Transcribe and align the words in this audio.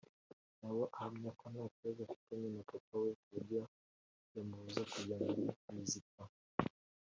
nawe 0.59 0.83
ahamya 0.95 1.31
ko 1.39 1.45
nta 1.53 1.63
kibazo 1.73 1.99
afitanye 2.11 2.47
na 2.53 2.61
papa 2.69 2.93
we 3.01 3.09
kuburyo 3.19 3.59
yamubuza 4.35 4.81
kujya 4.91 5.15
muri 5.23 5.43
muzika 5.73 6.21